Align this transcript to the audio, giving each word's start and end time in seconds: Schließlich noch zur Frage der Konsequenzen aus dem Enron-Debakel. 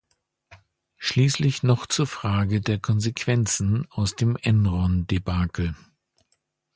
Schließlich 0.97 1.61
noch 1.61 1.85
zur 1.85 2.07
Frage 2.07 2.59
der 2.59 2.79
Konsequenzen 2.79 3.85
aus 3.91 4.15
dem 4.15 4.35
Enron-Debakel. 4.35 5.75